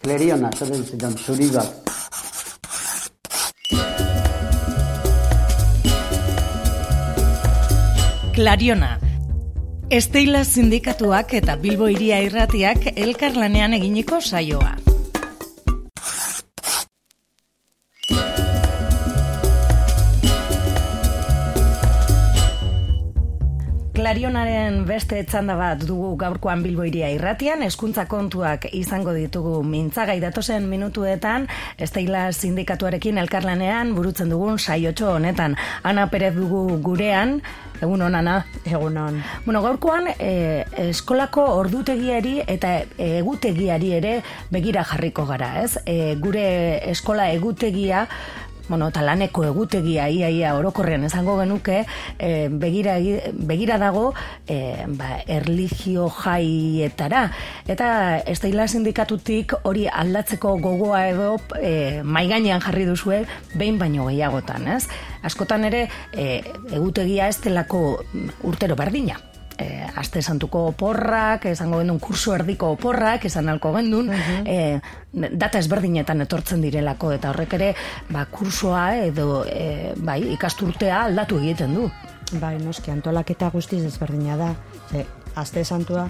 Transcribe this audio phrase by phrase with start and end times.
[0.00, 1.90] Kleriona, zaten zidan, zuri bat.
[8.34, 8.94] Klariona.
[9.92, 14.89] Esteila sindikatuak eta Bilbo iria irratiak elkarlanean eginiko saioa.
[24.20, 30.66] Klarionaren beste etzanda bat dugu gaurkoan Bilbo iria irratian, eskuntza kontuak izango ditugu mintzagai datozen
[30.68, 31.46] minutuetan,
[31.80, 35.56] esteila sindikatuarekin elkarlanean burutzen dugun saiotxo honetan.
[35.88, 37.38] Ana Perez dugu gurean,
[37.80, 38.42] egun honana.
[38.68, 39.22] Egun hon.
[39.46, 44.14] Bueno, gaurkoan e, eskolako ordutegiari eta egutegiari ere
[44.52, 45.78] begira jarriko gara, ez?
[45.86, 46.44] E, gure
[46.92, 48.04] eskola egutegia
[48.70, 51.82] bueno, eta laneko egutegia ia ia orokorrean esango genuke,
[52.18, 52.96] e, begira,
[53.34, 54.14] begira dago
[54.46, 57.26] e, ba, erligio jaietara.
[57.66, 57.90] Eta
[58.24, 64.86] da sindikatutik hori aldatzeko gogoa edo e, maigainean jarri duzue behin baino gehiagotan, ez?
[65.26, 66.40] Askotan ere, e,
[66.72, 67.82] egutegia ez delako
[68.46, 69.18] urtero berdina
[69.60, 74.80] e, aste santuko oporrak, esango gendun kurso erdiko oporrak, esan alko gendun, uh
[75.10, 77.70] data ezberdinetan etortzen direlako, eta horrek ere,
[78.14, 81.88] ba, kursoa edo e, bai, ikasturtea aldatu egiten du.
[82.38, 84.52] Bai, noski, antolaketa guztiz ezberdina da.
[84.92, 85.02] Ze,
[85.34, 86.06] aste santua,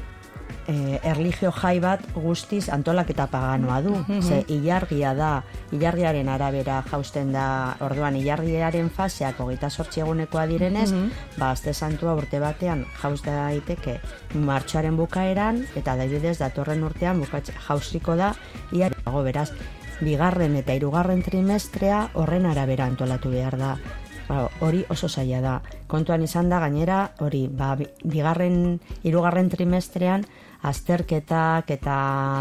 [0.70, 3.94] e, erligio jai bat guztiz antolak eta paganoa du.
[4.06, 10.90] Mm Ze ilargia da, ilargiaren arabera jausten da, orduan ilargiaren faseak hogeita sortzi egunekoa direnez,
[10.92, 13.98] mm ba, azte santua urte batean jauz daiteke
[14.34, 18.34] martxoaren bukaeran, eta daibidez datorren urtean bukatxe, jauzriko da,
[18.72, 19.50] iarriago beraz,
[20.00, 23.74] bigarren eta hirugarren trimestrea horren arabera antolatu behar da.
[24.30, 25.54] Ba, hori oso zaila da.
[25.90, 27.72] Kontuan izan da, gainera, hori, ba,
[28.04, 30.22] bigarren, hirugarren trimestrean,
[30.62, 31.94] azterketak eta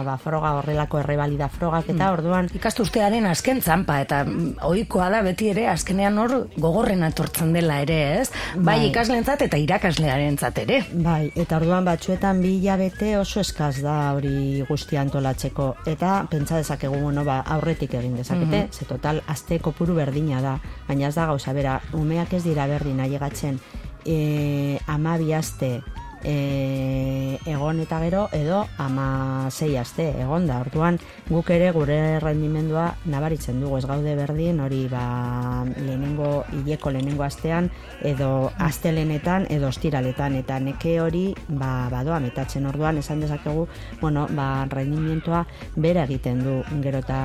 [0.05, 2.13] ba, froga horrelako errebalida frogak eta mm.
[2.17, 4.23] orduan ikasturtearen azken zanpa eta
[4.67, 8.27] ohikoa da beti ere azkenean hor gogorren atortzen dela ere ez?
[8.55, 8.77] Bai, bai.
[8.89, 10.81] ikaslentzat eta irakaslearentzat ere.
[11.05, 15.69] Bai eta orduan batzuetan bi hilabete oso eskaz da hori guzti antolatzeko.
[15.89, 20.59] Eta pentsa dezakegu bueno ba aurretik egin dezakete mm ze total aste kopuru berdina da.
[20.87, 23.59] Baina ez da gauza bera umeak ez dira berdin ailegatzen
[24.05, 25.81] eh 12 aste
[26.23, 30.59] e, egon eta gero edo ama zei aste egon da.
[30.59, 30.99] Orduan
[31.29, 37.69] guk ere gure rendimendua nabaritzen dugu ez gaude berdin hori ba lehenengo hileko lehenengo astean
[38.03, 43.67] edo astelenetan edo ostiraletan eta neke hori ba badoa metatzen orduan esan dezakegu
[44.01, 47.19] bueno ba rendimientoa bera egiten du gero eta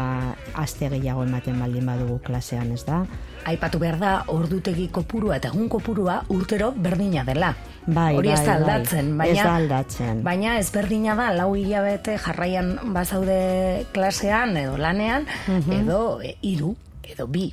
[0.55, 3.05] aste gehiago ematen baldin badugu klasean ez da
[3.45, 7.51] Aipatu behar da, ordutegi kopurua eta egun kopurua urtero berdina dela.
[7.85, 8.84] Bai, Hori ez bai, da bai.
[8.85, 10.23] Aldatzen, baina, ez da aldatzen.
[10.25, 15.73] baina ez berdina da, lau hilabete jarraian bazaude klasean edo lanean, Mhm.
[15.73, 17.53] edo e, hiru edo bi.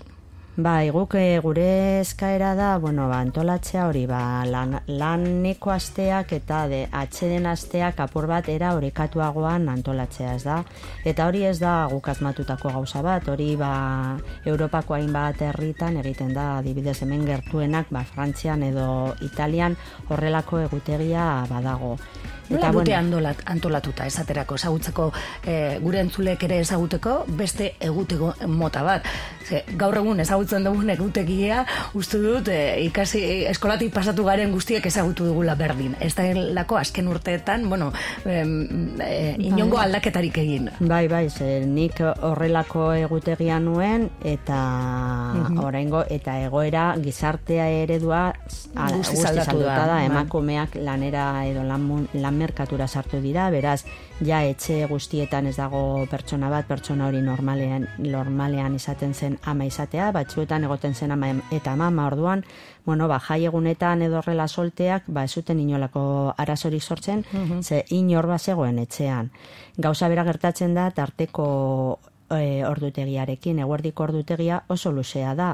[0.58, 6.66] Bai, guk e, gure eskaera da, bueno, ba, antolatzea hori, ba, lan, laneko asteak eta
[6.68, 10.58] de, atxeden asteak apur bat era orekatuagoan antolatzea ez da.
[11.08, 13.72] Eta hori ez da guk asmatutako gauza bat, hori ba,
[14.44, 19.80] Europako hainbat herritan egiten da, adibidez hemen gertuenak, ba, Frantzian edo Italian
[20.10, 21.96] horrelako egutegia badago.
[22.52, 25.08] Nola dute andolat, antolatuta esaterako, ezagutzeko
[25.46, 29.08] e, gure entzulek ere ezaguteko beste egutego mota bat.
[29.48, 31.64] Ze, gaur egun ezagutzen dugun egutegia,
[31.98, 35.96] uste dut e, ikasi eskolatik pasatu garen guztiek ezagutu dugula berdin.
[36.00, 37.92] Ez da lako azken urteetan, bueno,
[38.26, 38.42] e,
[39.08, 39.86] e, inongo Bai.
[39.88, 40.70] aldaketarik egin.
[40.80, 44.60] Bai, bai, ze nik horrelako egutegia nuen eta
[45.62, 48.32] oraingo eta egoera gizartea eredua
[48.72, 50.06] Guztiz aldatu aldatuta da, bai.
[50.06, 53.86] emakumeak lanera edo lan, lan merkatura sartu dira, beraz,
[54.26, 60.12] ja etxe guztietan ez dago pertsona bat, pertsona hori normalean, normalean izaten zen ama izatea,
[60.16, 62.44] batzuetan egoten zen ama eta mama orduan,
[62.86, 66.04] bueno, ba, jai egunetan edo horrela solteak, ba, ez zuten inolako
[66.38, 67.26] arazorik sortzen,
[67.62, 69.32] ze inor bazegoen etxean.
[69.78, 71.46] Gauza bera gertatzen da, tarteko
[72.32, 75.54] e, ordutegiarekin, eguerdiko ordutegia oso luzea da.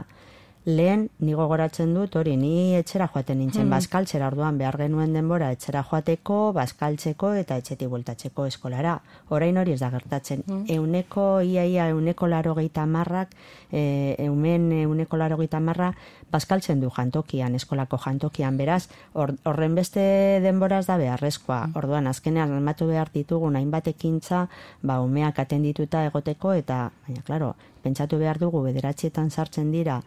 [0.68, 5.80] Lehen, ni gogoratzen dut, hori, ni etxera joaten nintzen, bazkaltzera orduan behar genuen denbora etxera
[5.88, 8.98] joateko, bazkaltzeko eta etxetik bueltatzeko eskolara.
[9.32, 10.44] Orain hori ez da gertatzen.
[10.68, 13.32] Euneko, iaia, euneko laro gehieta marrak,
[13.72, 15.94] e, eumen euneko laro gehieta marra,
[16.32, 20.02] bazkaltzen du jantokian, eskolako jantokian, beraz, hor- horren beste
[20.44, 21.70] denboraz da beharrezkoa.
[21.76, 24.50] Orduan, azkenean, almatu behar ditugu hainbat ekintza,
[24.84, 30.02] ba, umeak atendituta egoteko, eta, baina, klaro, pentsatu behar dugu, bederatzietan sartzen dira,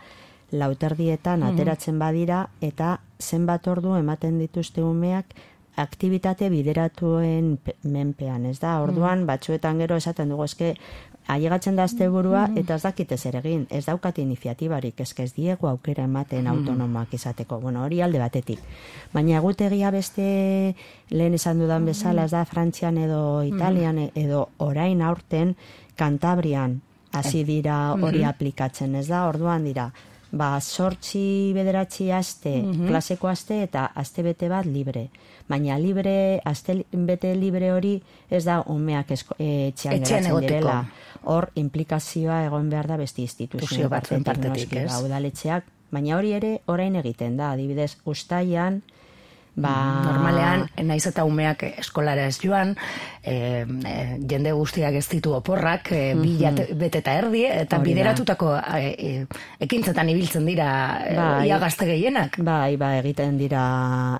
[0.52, 5.34] lauterdietan ateratzen badira, eta zenbat ordu ematen dituzte umeak
[5.76, 8.80] aktivitate bideratuen pe- menpean, ez da?
[8.82, 10.74] Orduan, batzuetan gero esaten dugu eske
[11.28, 16.04] ailegatzen da asteburua eta ez dakite zer egin, ez daukat iniziatibarik, eske ez diegu aukera
[16.04, 17.60] ematen autonomoak izateko.
[17.60, 18.58] Bueno, hori alde batetik.
[19.12, 20.74] Baina egutegia beste
[21.10, 25.56] lehen esan dudan bezala, ez da Frantzian edo Italian edo orain aurten
[25.96, 26.80] Kantabrian
[27.12, 29.26] hasi dira hori aplikatzen, ez da?
[29.28, 29.92] Orduan dira,
[30.32, 32.52] ba, sortzi bederatzi aste,
[32.86, 35.08] klaseko aste eta aste bete bat libre.
[35.50, 37.96] Baina libre, aste bete libre hori
[38.30, 40.84] ez da umeak esko, e, etxean, direla.
[41.30, 44.86] Hor, implikazioa egon behar da beste instituzio Instituzio batzuen partetik, ez?
[44.88, 48.80] Ba, udaletxeak, baina hori ere orain egiten da, adibidez, ustaian,
[49.56, 49.72] ba...
[50.04, 52.74] Normalean, naiz eta umeak eskolara ez joan,
[53.22, 53.94] e, e,
[54.30, 58.90] jende guztiak ez ditu oporrak, e, bi jate- bete eta erdi, eta Hori bideratutako e,
[58.90, 59.10] e,
[59.66, 60.70] ekintzetan ibiltzen dira
[61.16, 61.48] Bai.
[61.48, 62.38] ia gazte gehienak.
[62.46, 63.62] Bai, ba, egiten dira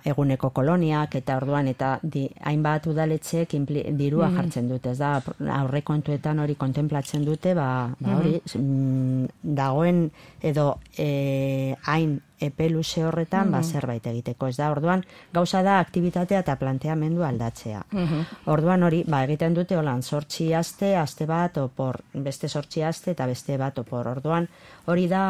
[0.05, 3.55] eguneko koloniak eta orduan eta di, hainbat udaletxeek
[3.99, 5.19] dirua jartzen dute, ez da
[5.61, 10.11] aurrekontuetan hori kontemplatzen dute, ba, ba hori mm, dagoen
[10.43, 16.41] edo e, hain epe luze horretan ba, zerbait egiteko, ez da orduan gauza da aktibitatea
[16.45, 17.83] eta planteamendu aldatzea.
[18.47, 23.27] Orduan hori, ba, egiten dute holan sortzi aste, aste bat opor, beste sortzi aste eta
[23.27, 24.09] beste bat opor.
[24.17, 24.49] Orduan
[24.87, 25.27] hori da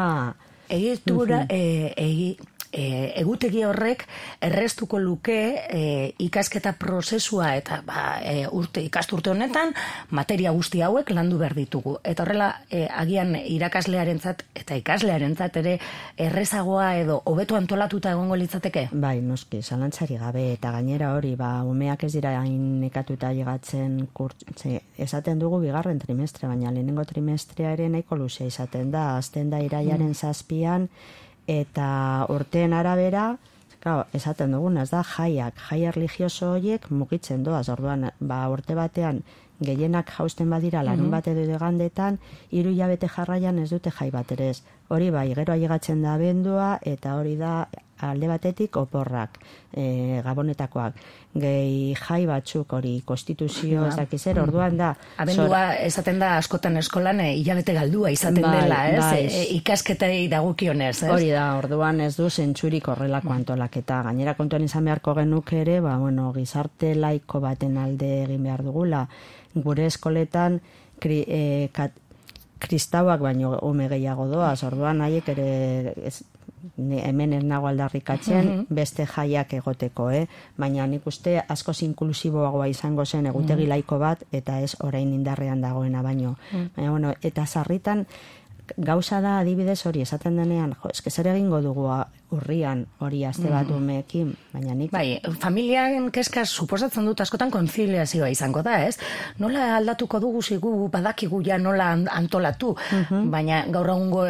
[0.71, 2.37] Egitura, e, egi,
[2.71, 4.05] e, egutegi horrek
[4.41, 5.37] errestuko luke
[5.69, 5.81] e,
[6.23, 9.73] ikasketa prozesua eta ba, e, urte ikasturte honetan
[10.09, 11.97] materia guzti hauek landu behar ditugu.
[12.03, 15.77] Eta horrela, e, agian irakaslearentzat eta ikaslearentzat ere
[16.17, 18.87] errezagoa edo hobeto antolatuta egongo litzateke?
[18.93, 24.81] Bai, noski, zalantzari gabe, eta gainera hori, ba, umeak ez dira hain nekatuta llegatzen kurtze,
[24.97, 30.13] esaten dugu bigarren trimestre, baina lehenengo trimestrea ere nahiko luzea izaten da, azten da iraiaren
[30.15, 30.87] zazpian,
[31.47, 33.37] eta urteen arabera,
[33.81, 39.23] Claro, esaten duguna, ez da, jaiak, jai religioso horiek mugitzen doaz, orduan, ba, urte batean,
[39.61, 42.19] gehienak jausten badira larun bat edo gandetan,
[42.51, 44.59] hiru hilabete jarraian ez dute jai bat ere ez.
[44.89, 47.53] Hori bai, gero ailegatzen da bendua, eta hori da
[48.03, 49.37] alde batetik oporrak,
[49.73, 50.97] e, gabonetakoak.
[51.41, 54.91] Gehi jai batzuk hori konstituzio ez dakiz zer, orduan da.
[55.23, 58.99] Abendua esaten da askotan eskolan e, hilabete galdua izaten Bai, dela, ez?
[58.99, 59.21] bai.
[59.25, 61.09] E, ikasketei dagukionez, ez?
[61.11, 64.01] Hori da, orduan ez du zentsurik horrelako antolaketa.
[64.09, 69.05] Gainera kontuan izan beharko genuke ere, ba, bueno, gizarte laiko baten alde egin behar dugula.
[69.55, 70.59] Gure eskoletan
[71.01, 71.95] kri, e, kat,
[72.61, 75.47] kristauak baino ume gehiago doaz, orduan haiek ere
[76.05, 76.21] ez,
[76.77, 80.27] hemen ez nago aldarrikatzen beste jaiak egoteko, eh?
[80.57, 86.01] baina nik uste askoz inklusiboagoa izango zen egutegi laiko bat eta ez orain indarrean dagoena
[86.01, 86.35] baino.
[86.75, 88.05] Baina, bueno, eta sarritan
[88.77, 91.89] gauza da adibidez hori esaten denean, jo, eske zer egingo dugu
[92.31, 98.61] urrian hori aste bat umeekin, baina nik Bai, familiaren kezka suposatzen dut askotan konziliazioa izango
[98.63, 98.97] da, ez?
[99.39, 102.75] Nola aldatuko dugu zigu badakigu ja nola an- antolatu,
[103.33, 104.23] baina gaur egungo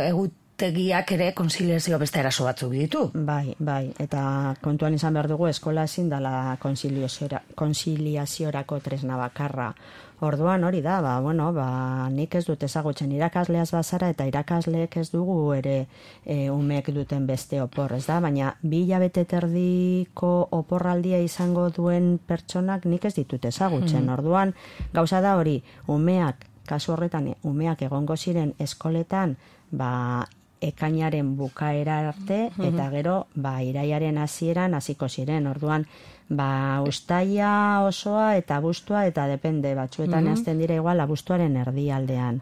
[0.62, 3.10] egutegiak ere konziliazioa beste arazo batzuk ditu.
[3.14, 9.74] Bai, bai, eta kontuan izan behar dugu eskola ezin dala konziliaziora- konziliaziorako tresna bakarra.
[10.22, 15.10] Orduan hori da, ba, bueno, ba, nik ez dut ezagutzen irakasleaz bazara eta irakasleek ez
[15.10, 15.88] dugu ere
[16.26, 18.20] e, umeek duten beste opor, ez da?
[18.20, 24.10] Baina bi hilabete terdiko oporraldia izango duen pertsonak nik ez ditut ezagutzen.
[24.10, 24.54] Orduan,
[24.94, 29.38] gauza da hori, umeak, kasu horretan, umeak egongo ziren eskoletan,
[29.72, 30.28] ba,
[30.62, 35.48] ekainaren bukaera arte eta gero ba iraiaren hasieran hasiko ziren.
[35.48, 35.88] Orduan
[36.30, 42.42] ba ustaia osoa eta abuztua eta depende batzuetan hasten dira igual abuztuaren erdialdean.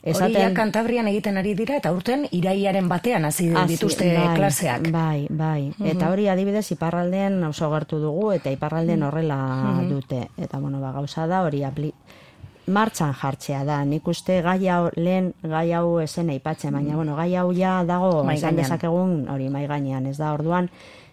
[0.00, 4.88] Hori ja Kantabrian egiten ari dira eta urten iraiaren batean hasi dituzte bai, klaseak.
[4.92, 5.72] Bai, bai.
[5.84, 9.40] Eta hori adibidez iparraldean oso gertu dugu eta iparraldean horrela
[9.90, 10.28] dute.
[10.38, 11.92] Eta bueno, ba gauza da hori apli
[12.70, 13.80] martxan jartzea da.
[13.84, 18.24] Nik uste gai hau lehen gai hau esen aipatzen, baina bueno, gai hau ja dago
[18.30, 20.32] esan dezakegun hori mai gainean, ez da.
[20.32, 20.70] Orduan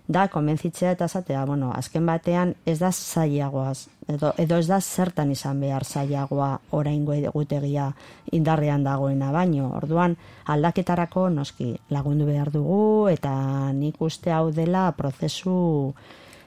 [0.07, 5.31] da konbentzitzea eta esatea, bueno, azken batean ez da zailagoaz, edo, edo ez da zertan
[5.33, 7.89] izan behar zailagoa oraingo egutegia
[8.31, 9.73] indarrean dagoena baino.
[9.81, 13.33] Orduan aldaketarako noski lagundu behar dugu eta
[13.73, 15.57] nik uste hau dela prozesu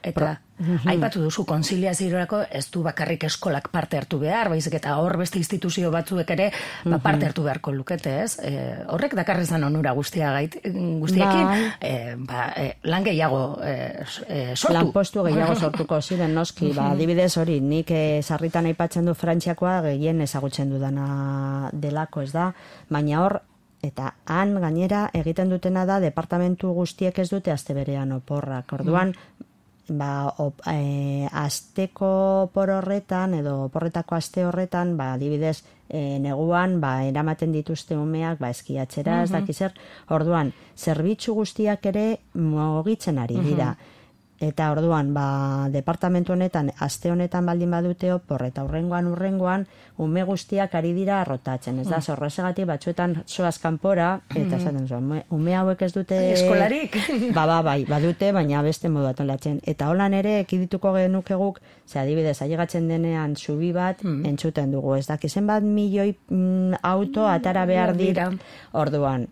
[0.01, 0.39] Eta
[0.85, 5.91] aipatu duzu konziliaziorako ez du bakarrik eskolak parte hartu behar, baizik eta hor beste instituzio
[5.93, 6.49] batzuek ere
[6.85, 8.37] ba, parte hartu beharko lukete, ez?
[8.43, 8.53] E,
[8.93, 11.61] horrek dakarrezan onura guztia gait, guztiekin, Bai.
[11.79, 13.75] e, ba, e, lan gehiago e,
[14.27, 14.73] e, sortu.
[14.77, 20.21] lanpostu gehiago sortuko ziren noski, ba, adibidez hori, nik eh, sarritan aipatzen du Frantziakoa gehien
[20.21, 22.51] ezagutzen dudana delako, ez da,
[22.89, 23.41] baina hor
[23.81, 28.73] eta han gainera egiten dutena da departamentu guztiek ez dute aste berean oporrak.
[28.77, 29.15] Orduan
[29.97, 37.03] ba, op, e, asteko por horretan, edo porretako aste horretan, ba, adibidez, e, neguan, ba,
[37.07, 39.75] eramaten dituzte umeak, ba, eskiatxera, ez dakizer,
[40.09, 43.75] orduan, zerbitzu guztiak ere mugitzen ari dira.
[44.41, 49.67] Eta orduan, ba, departamentu honetan, aste honetan baldin badute opor, eta urrengoan urrengoan,
[50.01, 51.77] ume guztiak ari dira arrotatzen.
[51.79, 52.01] Ez da, Mm.
[52.01, 56.17] zorrezegatik batzuetan soaz kanpora, eta esaten zuen, ume, hauek ez dute...
[56.33, 56.97] Eskolarik?
[57.37, 59.59] ba, ba, bai, badute, baina beste modu atolatzen.
[59.63, 64.25] Eta holan ere, ekidituko genuke guk, ze adibidez, ailegatzen denean zubi bat, Mm.
[64.25, 64.95] entzuten dugu.
[64.95, 68.31] Ez dakizen bat milioi mm, auto atara behar dira.
[68.73, 69.27] Orduan,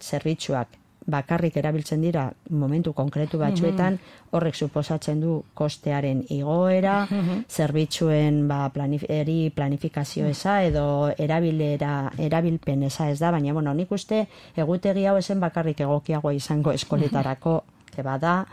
[0.00, 0.68] zerbitzuak
[1.06, 3.98] bakarrik erabiltzen dira momentu konkretu batzuetan,
[4.32, 7.06] horrek suposatzen du kostearen igoera,
[7.48, 10.86] zerbitzuen ba, planif eri planifikazio eza edo
[11.18, 16.72] erabilera, erabilpen eza ez da, baina bueno, nik uste egutegi hau esen bakarrik egokiagoa izango
[16.72, 17.62] eskoletarako,
[17.94, 18.44] que bada,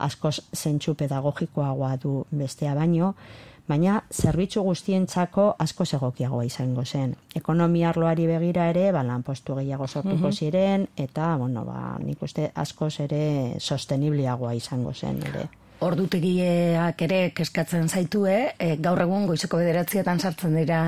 [0.00, 3.14] askoz zentsu pedagogikoagoa du bestea baino,
[3.68, 7.14] baina zerbitzu guztientzako asko egokiagoa izango zen.
[7.34, 13.00] Ekonomia arloari begira ere, ba, lanpostu gehiago sortuko ziren, eta, bueno, ba, nik uste askoz
[13.00, 15.48] ere sostenibliagoa izango zen ere.
[15.80, 20.80] Ordutegiak ere keskatzen zaitue, e, gaur egun goizeko bederatzietan sartzen dira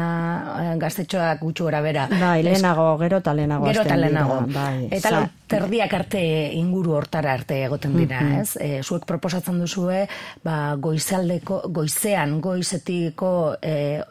[0.60, 2.08] e, gaztetxoak gutxu gora bera.
[2.12, 4.26] Bai, lehenago, gero eta lehenago Gero eta dira.
[4.52, 6.22] Bai, eta terdiak arte
[6.56, 8.56] inguru hortara arte egoten dira, ez?
[8.56, 10.06] E, zuek proposatzen duzue,
[10.44, 14.02] ba, goizaldeko, goizean, goizetiko, e,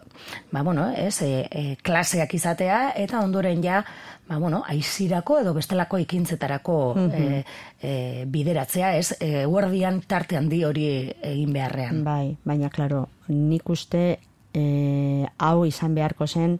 [0.52, 3.82] ba, bueno, ez, e, e, klaseak izatea, eta ondoren ja,
[4.30, 7.44] ba, bueno, aizirako edo bestelako ikintzetarako e,
[7.82, 7.96] e,
[8.32, 9.16] bideratzea, ez?
[9.20, 10.86] E, guardian tarte handi hori
[11.34, 12.04] egin beharrean.
[12.08, 14.06] Bai, baina, klaro, nik uste
[14.52, 16.58] hau izan beharko zen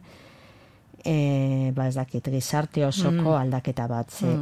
[1.04, 4.32] e, ba ez dakit, gizarte osoko aldaketa bat, ze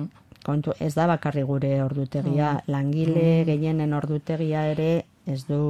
[0.45, 5.61] kontu, ez da bakarri gure ordutegia, langile gehienen ordutegia ere ez du,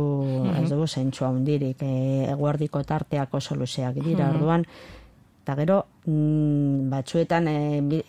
[0.56, 4.64] ez du zentsu handirik, e, eguerdiko tarteak oso luzeak dira, orduan,
[5.42, 8.04] eta gero, mm, batzuetan, e, bi-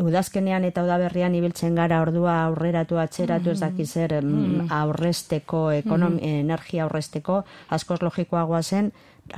[0.00, 6.84] udazkenean eta udaberrian ibiltzen gara ordua aurreratu atzeratu ez dakiz zer mm, aurresteko ekonomi, energia
[6.84, 7.42] aurresteko
[7.76, 8.92] askoz logikoagoa zen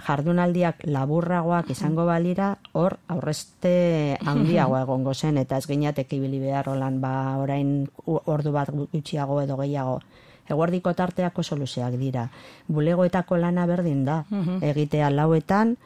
[0.06, 7.00] jardunaldiak laburragoak izango balira hor aurreste handiagoa egongo zen eta ez gineatek ibili behar holan
[7.00, 10.00] ba orain ordu bat gutxiago edo gehiago
[10.52, 12.26] Eguerdiko tarteak oso luzeak dira.
[12.66, 14.24] Bulegoetako lana berdin da.
[14.60, 15.76] Egitea lauetan,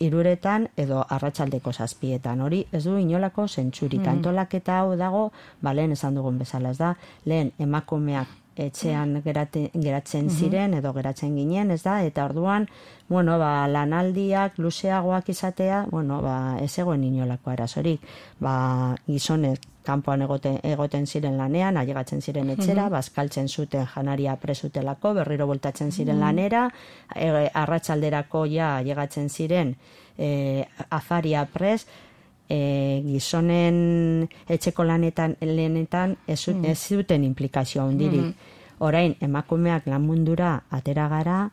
[0.00, 2.40] iruretan edo arratsaldeko zazpietan.
[2.40, 4.06] Hori ez du inolako zentsurik.
[4.08, 5.30] Antolaketa hau dago,
[5.60, 11.36] ba, lehen esan dugun bezala ez da, lehen emakumeak etxean gerate, geratzen ziren edo geratzen
[11.36, 12.68] ginen, ez da, eta orduan,
[13.08, 18.04] bueno, ba, lanaldiak luzeagoak izatea, bueno, ba, ez egoen inolako arazorik.
[18.40, 18.56] Ba,
[19.06, 25.92] gizonek kanpoan egoten, egoten ziren lanean, ailegatzen ziren etxera, bazkaltzen zuten janaria presutelako, berriro voltatzen
[25.92, 26.66] ziren lanera,
[27.14, 27.30] e,
[27.62, 29.76] arratsalderako ja ailegatzen ziren
[30.18, 31.86] e, afaria pres,
[32.48, 38.34] e, gizonen etxeko lanetan lehenetan ez, zu- ez zuten implikazio handirik.
[38.78, 41.50] Orain emakumeak lan mundura atera gara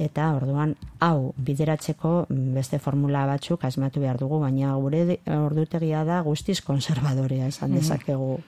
[0.00, 6.20] eta orduan hau bideratzeko mm, beste formula batzuk asmatu behar dugu, baina gure ordutegia da
[6.22, 8.38] guztiz konservadorea esan dezakegu.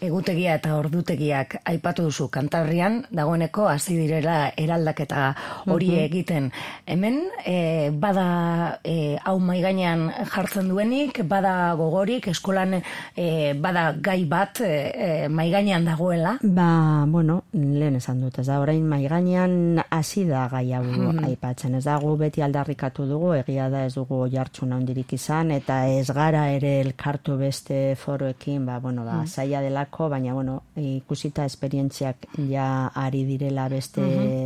[0.00, 5.26] Egutegia eta ordutegiak aipatu duzu kantarrian, dagoeneko hasi direla eraldaketa
[5.68, 6.48] hori egiten.
[6.88, 13.26] Hemen, e, bada e, hau maiganean jartzen duenik, bada gogorik, eskolan e,
[13.60, 16.36] bada gai bat e, e, maiganean dagoela.
[16.42, 20.84] Ba, bueno, lehen esan dut, ez da, orain mai gainean hasi da gai hau
[21.28, 25.82] aipatzen, ez da, gu beti aldarrikatu dugu, egia da ez dugu jartxun handirik izan, eta
[25.92, 32.26] ez gara ere elkartu beste foroekin, ba, bueno, ba, zaila delako, baina, bueno, ikusita esperientziak
[32.50, 34.02] ja ari direla beste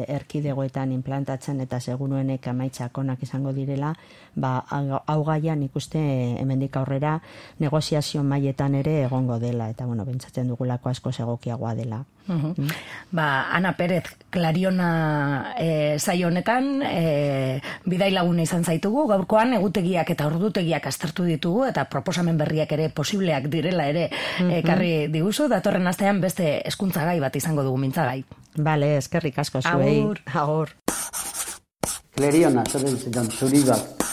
[0.09, 3.95] erkidegoetan implantatzen, eta seguruenek amaitzak onak izango direla,
[4.35, 6.01] ba, hau hau gaian ikuste
[6.41, 7.21] hemendik aurrera
[7.59, 12.05] negoziazio mailetan ere egongo dela, eta, bueno, bentsatzen dugulako asko egokiagoa dela.
[12.27, 12.69] Mhm.
[13.13, 20.27] Ba, Ana Perez, Klariona e, saio honetan, e, bidai laguna izan zaitugu, gaurkoan egutegiak eta
[20.31, 24.09] ordutegiak aztertu ditugu, eta proposamen berriak ere posibleak direla ere
[24.41, 28.25] ekarri diguzu, datorren astean beste hezkuntza gai bat izango dugu mintzagai.
[28.57, 30.01] Bale, eskerrik asko zuei.
[30.01, 30.23] Agur.
[30.43, 30.75] Agur.
[32.15, 34.05] Kleriona, esaten zidan, zuri bat.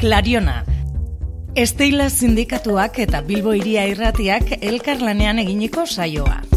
[0.00, 0.60] Klariona.
[1.56, 6.55] Esteila sindikatuak eta Bilbo iria irratiak elkarlanean eginiko saioa.